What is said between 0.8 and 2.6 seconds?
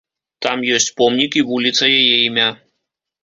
помнік і вуліца яе імя.